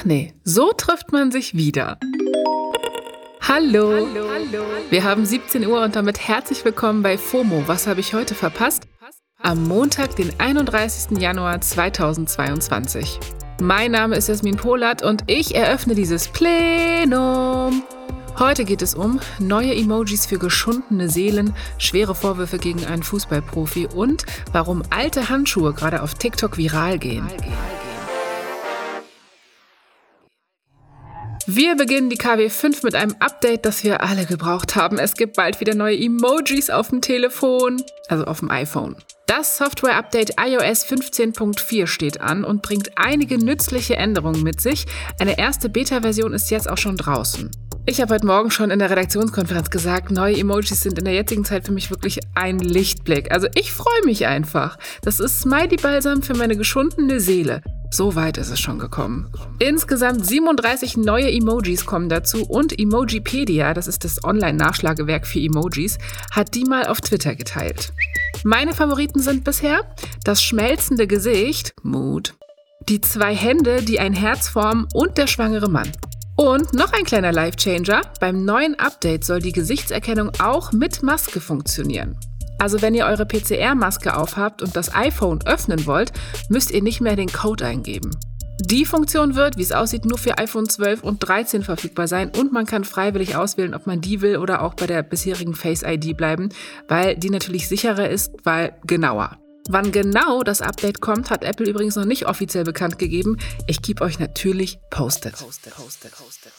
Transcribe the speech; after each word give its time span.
Ach 0.00 0.06
nee, 0.06 0.32
so 0.44 0.72
trifft 0.72 1.12
man 1.12 1.30
sich 1.30 1.54
wieder. 1.54 1.98
Hallo. 3.42 4.08
Hallo. 4.08 4.64
Wir 4.88 5.04
haben 5.04 5.26
17 5.26 5.66
Uhr 5.66 5.82
und 5.82 5.94
damit 5.94 6.26
herzlich 6.26 6.64
willkommen 6.64 7.02
bei 7.02 7.18
FOMO. 7.18 7.64
Was 7.66 7.86
habe 7.86 8.00
ich 8.00 8.14
heute 8.14 8.34
verpasst? 8.34 8.84
Am 9.42 9.68
Montag, 9.68 10.16
den 10.16 10.32
31. 10.40 11.18
Januar 11.18 11.60
2022. 11.60 13.20
Mein 13.60 13.90
Name 13.90 14.16
ist 14.16 14.28
Jasmin 14.28 14.56
Polat 14.56 15.02
und 15.02 15.24
ich 15.26 15.54
eröffne 15.54 15.94
dieses 15.94 16.28
Plenum. 16.28 17.82
Heute 18.38 18.64
geht 18.64 18.80
es 18.80 18.94
um 18.94 19.20
neue 19.38 19.74
Emojis 19.74 20.24
für 20.24 20.38
geschundene 20.38 21.10
Seelen, 21.10 21.54
schwere 21.76 22.14
Vorwürfe 22.14 22.56
gegen 22.56 22.86
einen 22.86 23.02
Fußballprofi 23.02 23.88
und 23.94 24.24
warum 24.50 24.82
alte 24.88 25.28
Handschuhe 25.28 25.74
gerade 25.74 26.02
auf 26.02 26.14
TikTok 26.14 26.56
viral 26.56 26.98
gehen. 26.98 27.28
Wir 31.46 31.74
beginnen 31.74 32.10
die 32.10 32.16
KW 32.16 32.50
5 32.50 32.82
mit 32.82 32.94
einem 32.94 33.16
Update, 33.18 33.64
das 33.64 33.82
wir 33.82 34.02
alle 34.02 34.26
gebraucht 34.26 34.76
haben. 34.76 34.98
Es 34.98 35.14
gibt 35.14 35.36
bald 35.36 35.58
wieder 35.60 35.74
neue 35.74 35.98
Emojis 35.98 36.68
auf 36.70 36.90
dem 36.90 37.00
Telefon, 37.00 37.82
also 38.08 38.24
auf 38.24 38.40
dem 38.40 38.50
iPhone. 38.50 38.96
Das 39.26 39.56
Software-Update 39.56 40.34
iOS 40.38 40.84
15.4 40.86 41.86
steht 41.86 42.20
an 42.20 42.44
und 42.44 42.62
bringt 42.62 42.90
einige 42.96 43.38
nützliche 43.38 43.96
Änderungen 43.96 44.42
mit 44.42 44.60
sich. 44.60 44.86
Eine 45.18 45.38
erste 45.38 45.68
Beta-Version 45.68 46.34
ist 46.34 46.50
jetzt 46.50 46.68
auch 46.68 46.78
schon 46.78 46.96
draußen. 46.96 47.50
Ich 47.86 48.00
habe 48.00 48.14
heute 48.14 48.26
Morgen 48.26 48.50
schon 48.50 48.70
in 48.70 48.78
der 48.78 48.90
Redaktionskonferenz 48.90 49.70
gesagt, 49.70 50.10
neue 50.10 50.36
Emojis 50.36 50.82
sind 50.82 50.98
in 50.98 51.06
der 51.06 51.14
jetzigen 51.14 51.44
Zeit 51.44 51.64
für 51.64 51.72
mich 51.72 51.90
wirklich 51.90 52.20
ein 52.34 52.58
Lichtblick. 52.58 53.32
Also 53.32 53.48
ich 53.54 53.72
freue 53.72 54.04
mich 54.04 54.26
einfach. 54.26 54.78
Das 55.02 55.18
ist 55.18 55.40
Smiley-Balsam 55.40 56.22
für 56.22 56.34
meine 56.34 56.56
geschundene 56.56 57.18
Seele. 57.18 57.62
So 57.92 58.14
weit 58.14 58.38
ist 58.38 58.50
es 58.50 58.60
schon 58.60 58.78
gekommen. 58.78 59.32
Insgesamt 59.58 60.24
37 60.24 60.96
neue 60.96 61.30
Emojis 61.30 61.86
kommen 61.86 62.08
dazu 62.08 62.44
und 62.44 62.78
Emojipedia, 62.78 63.74
das 63.74 63.88
ist 63.88 64.04
das 64.04 64.22
Online-Nachschlagewerk 64.22 65.26
für 65.26 65.40
Emojis, 65.40 65.98
hat 66.30 66.54
die 66.54 66.64
mal 66.64 66.86
auf 66.86 67.00
Twitter 67.00 67.34
geteilt. 67.34 67.92
Meine 68.44 68.74
Favoriten 68.74 69.20
sind 69.20 69.42
bisher 69.42 69.80
das 70.22 70.42
schmelzende 70.42 71.08
Gesicht, 71.08 71.74
Mood, 71.82 72.34
die 72.88 73.00
zwei 73.00 73.34
Hände, 73.34 73.82
die 73.82 73.98
ein 73.98 74.14
Herz 74.14 74.48
formen 74.48 74.86
und 74.94 75.18
der 75.18 75.26
schwangere 75.26 75.68
Mann. 75.68 75.90
Und 76.36 76.72
noch 76.72 76.92
ein 76.92 77.04
kleiner 77.04 77.32
Life-Changer. 77.32 78.00
Beim 78.18 78.46
neuen 78.46 78.78
Update 78.78 79.24
soll 79.24 79.40
die 79.40 79.52
Gesichtserkennung 79.52 80.30
auch 80.38 80.72
mit 80.72 81.02
Maske 81.02 81.40
funktionieren. 81.40 82.16
Also 82.60 82.82
wenn 82.82 82.94
ihr 82.94 83.06
eure 83.06 83.24
PCR-Maske 83.24 84.16
aufhabt 84.16 84.60
und 84.60 84.76
das 84.76 84.94
iPhone 84.94 85.40
öffnen 85.46 85.86
wollt, 85.86 86.12
müsst 86.50 86.70
ihr 86.70 86.82
nicht 86.82 87.00
mehr 87.00 87.16
den 87.16 87.32
Code 87.32 87.64
eingeben. 87.64 88.10
Die 88.62 88.84
Funktion 88.84 89.34
wird, 89.34 89.56
wie 89.56 89.62
es 89.62 89.72
aussieht, 89.72 90.04
nur 90.04 90.18
für 90.18 90.36
iPhone 90.36 90.68
12 90.68 91.02
und 91.02 91.26
13 91.26 91.62
verfügbar 91.62 92.06
sein 92.06 92.30
und 92.36 92.52
man 92.52 92.66
kann 92.66 92.84
freiwillig 92.84 93.34
auswählen, 93.34 93.74
ob 93.74 93.86
man 93.86 94.02
die 94.02 94.20
will 94.20 94.36
oder 94.36 94.60
auch 94.60 94.74
bei 94.74 94.86
der 94.86 95.02
bisherigen 95.02 95.54
Face 95.54 95.82
ID 95.82 96.14
bleiben, 96.14 96.50
weil 96.86 97.16
die 97.16 97.30
natürlich 97.30 97.66
sicherer 97.66 98.10
ist, 98.10 98.30
weil 98.44 98.76
genauer. 98.86 99.38
Wann 99.70 99.92
genau 99.92 100.42
das 100.42 100.60
Update 100.60 101.00
kommt, 101.00 101.30
hat 101.30 101.44
Apple 101.44 101.66
übrigens 101.66 101.96
noch 101.96 102.04
nicht 102.04 102.26
offiziell 102.26 102.64
bekannt 102.64 102.98
gegeben. 102.98 103.38
Ich 103.66 103.80
gebe 103.80 104.02
euch 104.04 104.18
natürlich 104.18 104.78
posted. 104.90 105.34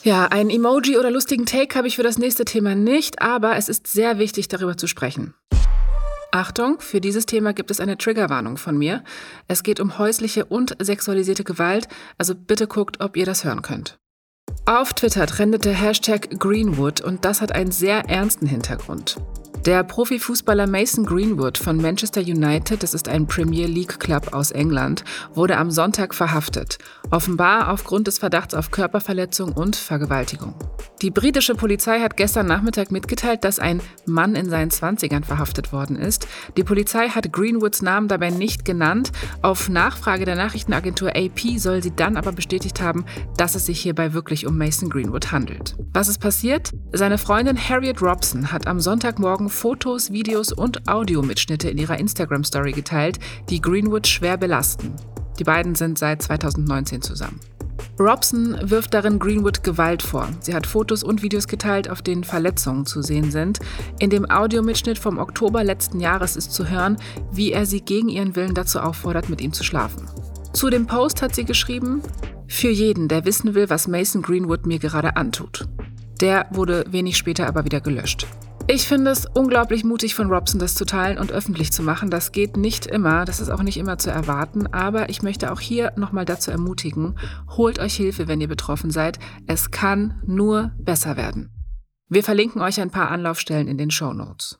Ja, 0.03 0.25
ein 0.27 0.49
Emoji 0.49 0.97
oder 0.97 1.11
lustigen 1.11 1.45
Take 1.45 1.77
habe 1.77 1.87
ich 1.87 1.97
für 1.97 2.03
das 2.03 2.17
nächste 2.17 2.45
Thema 2.45 2.73
nicht, 2.73 3.21
aber 3.21 3.57
es 3.57 3.69
ist 3.69 3.85
sehr 3.85 4.17
wichtig, 4.17 4.47
darüber 4.47 4.77
zu 4.77 4.87
sprechen. 4.87 5.35
Achtung, 6.31 6.79
für 6.79 7.01
dieses 7.01 7.25
Thema 7.25 7.53
gibt 7.53 7.71
es 7.71 7.79
eine 7.79 7.97
Triggerwarnung 7.97 8.57
von 8.57 8.77
mir. 8.77 9.03
Es 9.47 9.63
geht 9.63 9.79
um 9.79 9.97
häusliche 9.97 10.45
und 10.45 10.75
sexualisierte 10.79 11.43
Gewalt, 11.43 11.87
also 12.17 12.35
bitte 12.35 12.67
guckt, 12.67 13.01
ob 13.01 13.17
ihr 13.17 13.25
das 13.25 13.43
hören 13.43 13.61
könnt. 13.61 13.99
Auf 14.65 14.93
Twitter 14.93 15.27
trendet 15.27 15.65
der 15.65 15.73
Hashtag 15.73 16.39
Greenwood 16.39 17.01
und 17.01 17.25
das 17.25 17.41
hat 17.41 17.51
einen 17.51 17.71
sehr 17.71 18.09
ernsten 18.09 18.45
Hintergrund. 18.45 19.17
Der 19.65 19.83
Profifußballer 19.83 20.65
Mason 20.65 21.05
Greenwood 21.05 21.55
von 21.55 21.77
Manchester 21.77 22.21
United, 22.21 22.81
das 22.81 22.95
ist 22.95 23.07
ein 23.07 23.27
Premier 23.27 23.67
League 23.67 23.99
Club 23.99 24.33
aus 24.33 24.49
England, 24.49 25.03
wurde 25.35 25.55
am 25.57 25.69
Sonntag 25.69 26.15
verhaftet. 26.15 26.79
Offenbar 27.11 27.71
aufgrund 27.71 28.07
des 28.07 28.17
Verdachts 28.17 28.55
auf 28.55 28.71
Körperverletzung 28.71 29.51
und 29.51 29.75
Vergewaltigung. 29.75 30.55
Die 31.03 31.11
britische 31.11 31.53
Polizei 31.53 31.99
hat 31.99 32.17
gestern 32.17 32.47
Nachmittag 32.47 32.91
mitgeteilt, 32.91 33.43
dass 33.43 33.59
ein 33.59 33.81
Mann 34.07 34.35
in 34.35 34.49
seinen 34.49 34.71
20ern 34.71 35.23
verhaftet 35.23 35.71
worden 35.71 35.95
ist. 35.95 36.27
Die 36.57 36.63
Polizei 36.63 37.09
hat 37.09 37.31
Greenwoods 37.31 37.83
Namen 37.83 38.07
dabei 38.07 38.31
nicht 38.31 38.65
genannt. 38.65 39.11
Auf 39.43 39.69
Nachfrage 39.69 40.25
der 40.25 40.35
Nachrichtenagentur 40.35 41.15
AP 41.15 41.57
soll 41.57 41.83
sie 41.83 41.95
dann 41.95 42.17
aber 42.17 42.31
bestätigt 42.31 42.81
haben, 42.81 43.05
dass 43.37 43.53
es 43.53 43.67
sich 43.67 43.79
hierbei 43.79 44.13
wirklich 44.13 44.47
um 44.47 44.57
Mason 44.57 44.89
Greenwood 44.89 45.31
handelt. 45.31 45.75
Was 45.93 46.07
ist 46.07 46.19
passiert? 46.19 46.71
Seine 46.93 47.19
Freundin 47.19 47.57
Harriet 47.57 48.01
Robson 48.01 48.51
hat 48.51 48.67
am 48.67 48.79
Sonntagmorgen 48.79 49.50
Fotos, 49.51 50.11
Videos 50.11 50.51
und 50.51 50.87
Audiomitschnitte 50.87 51.69
in 51.69 51.77
ihrer 51.77 51.99
Instagram-Story 51.99 52.71
geteilt, 52.71 53.19
die 53.49 53.61
Greenwood 53.61 54.07
schwer 54.07 54.37
belasten. 54.37 54.93
Die 55.39 55.43
beiden 55.43 55.75
sind 55.75 55.99
seit 55.99 56.21
2019 56.21 57.01
zusammen. 57.01 57.39
Robson 57.99 58.57
wirft 58.61 58.93
darin 58.93 59.19
Greenwood 59.19 59.63
Gewalt 59.63 60.01
vor. 60.01 60.29
Sie 60.39 60.55
hat 60.55 60.65
Fotos 60.65 61.03
und 61.03 61.21
Videos 61.21 61.47
geteilt, 61.47 61.89
auf 61.89 62.01
denen 62.01 62.23
Verletzungen 62.23 62.85
zu 62.85 63.01
sehen 63.01 63.31
sind. 63.31 63.59
In 63.99 64.09
dem 64.09 64.29
Audiomitschnitt 64.29 64.97
vom 64.97 65.19
Oktober 65.19 65.63
letzten 65.63 65.99
Jahres 65.99 66.35
ist 66.35 66.51
zu 66.51 66.69
hören, 66.69 66.97
wie 67.31 67.51
er 67.51 67.65
sie 67.65 67.81
gegen 67.81 68.09
ihren 68.09 68.35
Willen 68.35 68.55
dazu 68.55 68.79
auffordert, 68.79 69.29
mit 69.29 69.41
ihm 69.41 69.53
zu 69.53 69.63
schlafen. 69.63 70.07
Zu 70.53 70.69
dem 70.69 70.87
Post 70.87 71.21
hat 71.21 71.35
sie 71.35 71.45
geschrieben, 71.45 72.01
für 72.47 72.69
jeden, 72.69 73.07
der 73.07 73.25
wissen 73.25 73.55
will, 73.55 73.69
was 73.69 73.87
Mason 73.87 74.21
Greenwood 74.21 74.65
mir 74.65 74.79
gerade 74.79 75.15
antut. 75.15 75.67
Der 76.19 76.47
wurde 76.51 76.85
wenig 76.89 77.17
später 77.17 77.47
aber 77.47 77.65
wieder 77.65 77.81
gelöscht. 77.81 78.27
Ich 78.67 78.87
finde 78.87 79.11
es 79.11 79.25
unglaublich 79.25 79.83
mutig 79.83 80.15
von 80.15 80.29
Robson, 80.29 80.59
das 80.59 80.75
zu 80.75 80.85
teilen 80.85 81.17
und 81.17 81.31
öffentlich 81.31 81.71
zu 81.71 81.83
machen. 81.83 82.09
Das 82.09 82.31
geht 82.31 82.57
nicht 82.57 82.85
immer, 82.85 83.25
das 83.25 83.39
ist 83.39 83.49
auch 83.49 83.63
nicht 83.63 83.77
immer 83.77 83.97
zu 83.97 84.11
erwarten, 84.11 84.67
aber 84.67 85.09
ich 85.09 85.23
möchte 85.23 85.51
auch 85.51 85.59
hier 85.59 85.91
nochmal 85.95 86.25
dazu 86.25 86.51
ermutigen, 86.51 87.17
holt 87.57 87.79
euch 87.79 87.95
Hilfe, 87.95 88.27
wenn 88.27 88.39
ihr 88.39 88.47
betroffen 88.47 88.91
seid. 88.91 89.19
Es 89.47 89.71
kann 89.71 90.21
nur 90.25 90.71
besser 90.77 91.17
werden. 91.17 91.49
Wir 92.07 92.23
verlinken 92.23 92.61
euch 92.61 92.79
ein 92.79 92.91
paar 92.91 93.09
Anlaufstellen 93.09 93.67
in 93.67 93.77
den 93.77 93.91
Show 93.91 94.13
Notes. 94.13 94.57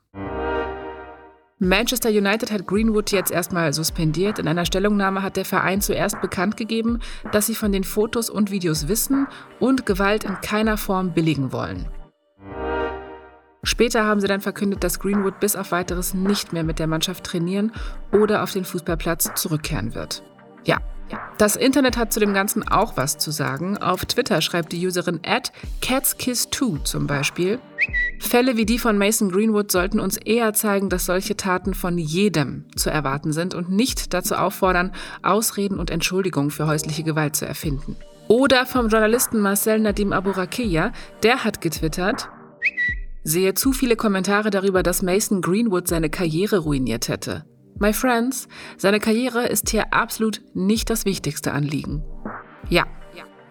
Manchester 1.59 2.09
United 2.09 2.51
hat 2.51 2.66
Greenwood 2.66 3.12
jetzt 3.12 3.31
erstmal 3.31 3.72
suspendiert. 3.72 4.39
In 4.39 4.47
einer 4.47 4.66
Stellungnahme 4.66 5.22
hat 5.22 5.38
der 5.38 5.45
Verein 5.45 5.79
zuerst 5.79 6.19
bekannt 6.19 6.57
gegeben, 6.57 7.00
dass 7.31 7.45
sie 7.45 7.56
von 7.56 7.72
den 7.72 7.83
Fotos 7.83 8.31
und 8.31 8.50
Videos 8.50 8.88
wissen 8.88 9.28
und 9.59 9.85
Gewalt 9.85 10.23
in 10.23 10.41
keiner 10.41 10.78
Form 10.78 11.13
billigen 11.13 11.51
wollen. 11.51 11.88
Später 13.63 14.05
haben 14.05 14.19
sie 14.19 14.27
dann 14.27 14.41
verkündet, 14.41 14.83
dass 14.83 14.99
Greenwood 14.99 15.39
bis 15.39 15.55
auf 15.55 15.72
weiteres 15.72 16.13
nicht 16.13 16.51
mehr 16.51 16.63
mit 16.63 16.79
der 16.79 16.88
Mannschaft 16.88 17.23
trainieren 17.23 17.72
oder 18.11 18.41
auf 18.41 18.51
den 18.51 18.66
Fußballplatz 18.66 19.33
zurückkehren 19.35 19.94
wird. 19.94 20.23
Ja, 20.63 20.79
das 21.38 21.55
Internet 21.55 21.97
hat 21.97 22.13
zu 22.13 22.19
dem 22.19 22.33
Ganzen 22.33 22.67
auch 22.67 22.97
was 22.97 23.17
zu 23.17 23.31
sagen. 23.31 23.77
Auf 23.77 24.05
Twitter 24.05 24.41
schreibt 24.41 24.71
die 24.71 24.85
Userin 24.85 25.19
at 25.25 25.51
catskiss2 25.81 26.83
zum 26.83 27.07
Beispiel. 27.07 27.59
Fälle 28.19 28.57
wie 28.57 28.66
die 28.66 28.79
von 28.79 28.97
Mason 28.97 29.31
Greenwood 29.31 29.71
sollten 29.71 30.00
uns 30.00 30.17
eher 30.17 30.53
zeigen, 30.53 30.89
dass 30.89 31.05
solche 31.05 31.35
Taten 31.35 31.73
von 31.73 31.97
jedem 31.97 32.66
zu 32.75 32.89
erwarten 32.89 33.33
sind 33.33 33.55
und 33.55 33.69
nicht 33.69 34.13
dazu 34.13 34.35
auffordern, 34.35 34.91
Ausreden 35.21 35.79
und 35.79 35.89
Entschuldigungen 35.89 36.51
für 36.51 36.67
häusliche 36.67 37.03
Gewalt 37.03 37.35
zu 37.35 37.45
erfinden. 37.45 37.97
Oder 38.27 38.66
vom 38.66 38.88
Journalisten 38.88 39.39
Marcel 39.39 39.79
Nadim 39.79 40.13
Aburakia, 40.13 40.94
der 41.23 41.44
hat 41.44 41.59
getwittert, 41.59 42.29
Sehe 43.23 43.53
zu 43.53 43.71
viele 43.71 43.95
Kommentare 43.95 44.49
darüber, 44.49 44.81
dass 44.83 45.03
Mason 45.03 45.41
Greenwood 45.41 45.87
seine 45.87 46.09
Karriere 46.09 46.59
ruiniert 46.59 47.07
hätte. 47.07 47.45
My 47.79 47.93
friends, 47.93 48.47
seine 48.77 48.99
Karriere 48.99 49.47
ist 49.47 49.69
hier 49.69 49.93
absolut 49.93 50.41
nicht 50.53 50.89
das 50.89 51.05
wichtigste 51.05 51.51
Anliegen. 51.51 52.03
Ja. 52.69 52.85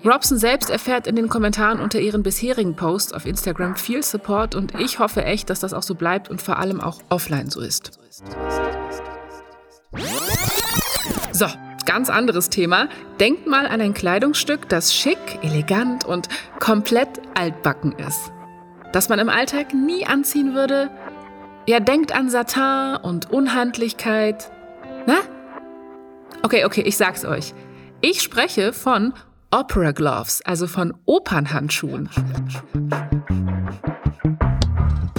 Robson 0.05 0.39
selbst 0.39 0.71
erfährt 0.71 1.07
in 1.07 1.15
den 1.15 1.29
Kommentaren 1.29 1.79
unter 1.79 2.01
ihren 2.01 2.23
bisherigen 2.23 2.75
Posts 2.75 3.13
auf 3.13 3.27
Instagram 3.27 3.77
viel 3.77 4.03
Support 4.03 4.55
und 4.55 4.75
ich 4.81 4.99
hoffe 4.99 5.25
echt, 5.25 5.51
dass 5.51 5.61
das 5.61 5.75
auch 5.75 5.83
so 5.83 5.95
bleibt 5.95 6.31
und 6.31 6.41
vor 6.41 6.59
allem 6.59 6.81
auch 6.81 7.01
offline 7.11 7.51
so 7.51 7.61
ist. 7.61 7.99
So, 11.33 11.47
ganz 11.85 12.09
anderes 12.09 12.49
Thema. 12.49 12.89
Denkt 13.19 13.47
mal 13.47 13.67
an 13.67 13.81
ein 13.83 13.93
Kleidungsstück, 13.93 14.69
das 14.71 14.95
schick, 14.95 15.19
elegant 15.43 16.07
und 16.07 16.29
komplett 16.61 17.21
altbacken 17.35 17.93
ist 17.99 18.33
das 18.93 19.09
man 19.09 19.19
im 19.19 19.29
Alltag 19.29 19.75
nie 19.75 20.07
anziehen 20.07 20.55
würde? 20.55 20.91
Ja, 21.67 21.81
denkt 21.81 22.13
an 22.13 22.31
Satin 22.31 22.97
und 23.03 23.31
Unhandlichkeit. 23.31 24.51
Na? 25.07 25.19
Okay, 26.43 26.65
okay, 26.65 26.83
ich 26.83 26.97
sag's 26.97 27.25
euch. 27.25 27.55
Ich 28.01 28.23
spreche 28.23 28.73
von 28.73 29.13
Opera 29.51 29.93
Gloves, 29.93 30.43
also 30.45 30.67
von 30.67 30.95
Opernhandschuhen. 31.05 32.09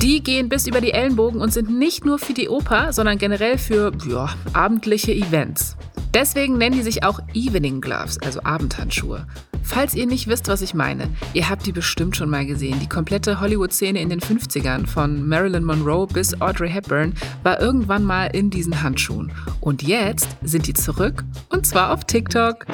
Die 0.02 0.24
gehen 0.24 0.50
bis 0.50 0.66
über 0.66 0.82
die 0.82 0.94
Ellenbogen 0.94 1.40
und 1.40 1.54
sind 1.54 1.70
nicht 1.70 2.06
nur 2.06 2.18
für 2.18 2.34
die 2.34 2.50
Oper, 2.50 2.92
sondern 2.92 3.20
generell 3.20 3.58
für 3.58 3.92
ja, 4.10 4.30
abendliche 4.54 5.12
Events. 5.12 5.78
Deswegen 6.14 6.58
nennen 6.58 6.76
die 6.76 6.84
sich 6.84 7.04
auch 7.04 7.20
Evening 7.34 7.80
Gloves, 7.80 8.18
also 8.22 8.42
Abendhandschuhe. 8.44 9.26
Falls 9.64 9.94
ihr 9.94 10.06
nicht 10.06 10.28
wisst, 10.28 10.48
was 10.50 10.62
ich 10.62 10.74
meine, 10.74 11.10
ihr 11.34 11.50
habt 11.50 11.66
die 11.66 11.72
bestimmt 11.72 12.18
schon 12.18 12.30
mal 12.30 12.46
gesehen. 12.46 12.80
Die 12.80 12.90
komplette 12.90 13.40
Hollywood-Szene 13.40 14.02
in 14.02 14.10
den 14.10 14.20
50ern, 14.20 14.88
von 14.88 15.28
Marilyn 15.28 15.64
Monroe 15.64 16.08
bis 16.08 16.40
Audrey 16.42 16.70
Hepburn, 16.70 17.14
war 17.44 17.62
irgendwann 17.62 18.04
mal 18.04 18.26
in 18.28 18.50
diesen 18.50 18.84
Handschuhen. 18.84 19.32
Und 19.62 19.84
jetzt 19.84 20.28
sind 20.42 20.68
die 20.68 20.74
zurück 20.74 21.24
und 21.50 21.66
zwar 21.66 21.94
auf 21.94 22.04
TikTok. 22.06 22.66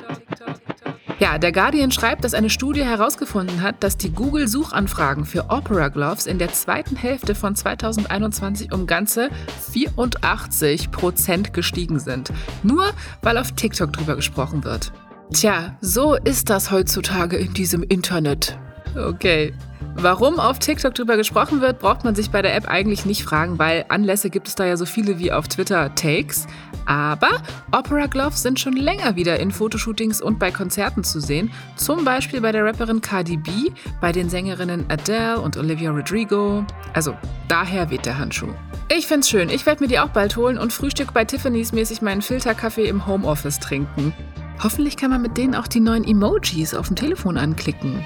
Ja, 1.19 1.39
der 1.39 1.51
Guardian 1.51 1.89
schreibt, 1.89 2.23
dass 2.23 2.35
eine 2.35 2.51
Studie 2.51 2.83
herausgefunden 2.83 3.63
hat, 3.63 3.83
dass 3.83 3.97
die 3.97 4.11
Google-Suchanfragen 4.11 5.25
für 5.25 5.49
Opera 5.49 5.87
Gloves 5.87 6.27
in 6.27 6.37
der 6.37 6.53
zweiten 6.53 6.95
Hälfte 6.95 7.33
von 7.33 7.55
2021 7.55 8.71
um 8.71 8.85
ganze 8.85 9.31
84 9.71 10.91
Prozent 10.91 11.53
gestiegen 11.53 11.99
sind. 11.99 12.31
Nur 12.61 12.91
weil 13.23 13.39
auf 13.39 13.51
TikTok 13.53 13.93
drüber 13.93 14.15
gesprochen 14.15 14.63
wird. 14.63 14.91
Tja, 15.33 15.75
so 15.81 16.13
ist 16.13 16.51
das 16.51 16.69
heutzutage 16.69 17.37
in 17.37 17.51
diesem 17.53 17.81
Internet. 17.81 18.59
Okay. 18.95 19.53
Warum 19.99 20.39
auf 20.39 20.59
TikTok 20.59 20.93
drüber 20.93 21.17
gesprochen 21.17 21.59
wird, 21.59 21.79
braucht 21.79 22.03
man 22.03 22.13
sich 22.13 22.29
bei 22.29 22.43
der 22.43 22.55
App 22.55 22.67
eigentlich 22.67 23.07
nicht 23.07 23.23
fragen, 23.23 23.57
weil 23.57 23.83
Anlässe 23.89 24.29
gibt 24.29 24.47
es 24.47 24.53
da 24.53 24.63
ja 24.63 24.77
so 24.77 24.85
viele 24.85 25.17
wie 25.17 25.31
auf 25.31 25.47
Twitter 25.47 25.93
Takes. 25.95 26.45
Aber 26.85 27.41
Opera 27.71 28.05
Gloves 28.05 28.43
sind 28.43 28.59
schon 28.59 28.73
länger 28.73 29.15
wieder 29.15 29.39
in 29.39 29.49
Fotoshootings 29.49 30.21
und 30.21 30.37
bei 30.37 30.51
Konzerten 30.51 31.03
zu 31.03 31.19
sehen. 31.19 31.51
Zum 31.77 32.05
Beispiel 32.05 32.41
bei 32.41 32.51
der 32.51 32.63
Rapperin 32.63 33.01
Cardi 33.01 33.37
B, 33.37 33.51
bei 33.99 34.11
den 34.11 34.29
Sängerinnen 34.29 34.85
Adele 34.87 35.41
und 35.41 35.57
Olivia 35.57 35.89
Rodrigo. 35.89 36.63
Also 36.93 37.15
daher 37.47 37.89
weht 37.89 38.05
der 38.05 38.19
Handschuh. 38.19 38.53
Ich 38.95 39.07
find's 39.07 39.29
schön. 39.29 39.49
Ich 39.49 39.65
werde 39.65 39.81
mir 39.83 39.87
die 39.87 39.99
auch 39.99 40.09
bald 40.09 40.37
holen 40.37 40.59
und 40.59 40.71
Frühstück 40.71 41.11
bei 41.11 41.25
Tiffany's 41.25 41.71
mäßig 41.71 42.03
meinen 42.03 42.21
Filterkaffee 42.21 42.87
im 42.87 43.07
Homeoffice 43.07 43.59
trinken. 43.59 44.13
Hoffentlich 44.61 44.95
kann 44.95 45.09
man 45.09 45.23
mit 45.23 45.37
denen 45.37 45.55
auch 45.55 45.67
die 45.67 45.79
neuen 45.79 46.03
Emojis 46.03 46.75
auf 46.75 46.87
dem 46.87 46.95
Telefon 46.95 47.37
anklicken. 47.37 48.05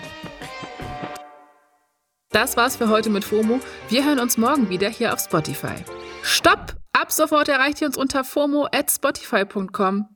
Das 2.32 2.56
war's 2.56 2.78
für 2.78 2.88
heute 2.88 3.10
mit 3.10 3.26
FOMO. 3.26 3.60
Wir 3.90 4.06
hören 4.06 4.20
uns 4.20 4.38
morgen 4.38 4.70
wieder 4.70 4.90
hier 4.90 5.14
auf 5.14 5.20
Spotify. 5.20 5.76
Stopp! 6.24 6.76
Ab 6.94 7.12
sofort 7.12 7.50
erreicht 7.50 7.82
ihr 7.82 7.88
uns 7.88 7.98
unter 7.98 8.24
FOMO 8.24 8.68
at 8.72 8.92
spotify.com. 8.92 10.08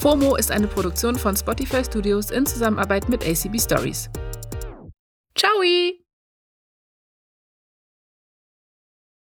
FOMO 0.00 0.36
ist 0.36 0.50
eine 0.50 0.66
Produktion 0.66 1.16
von 1.16 1.36
Spotify 1.36 1.84
Studios 1.84 2.30
in 2.30 2.46
Zusammenarbeit 2.46 3.08
mit 3.08 3.26
ACB 3.26 3.58
Stories. 3.60 4.10
Ciao! 5.34 5.50